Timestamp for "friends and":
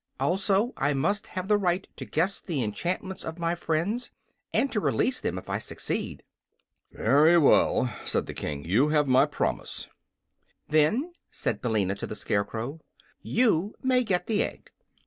3.53-4.71